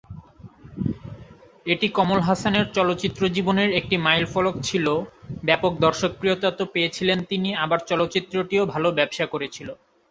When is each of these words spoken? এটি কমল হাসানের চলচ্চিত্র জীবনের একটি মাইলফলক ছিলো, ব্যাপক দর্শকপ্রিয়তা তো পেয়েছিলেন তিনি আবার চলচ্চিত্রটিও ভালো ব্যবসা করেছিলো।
এটি 1.65 1.87
কমল 1.97 2.19
হাসানের 2.21 2.65
চলচ্চিত্র 2.77 3.21
জীবনের 3.35 3.69
একটি 3.79 3.95
মাইলফলক 4.05 4.55
ছিলো, 4.63 4.93
ব্যাপক 5.43 5.73
দর্শকপ্রিয়তা 5.85 6.49
তো 6.51 6.63
পেয়েছিলেন 6.73 7.17
তিনি 7.31 7.49
আবার 7.63 7.79
চলচ্চিত্রটিও 7.89 8.63
ভালো 8.73 8.87
ব্যবসা 8.97 9.25
করেছিলো। 9.33 9.73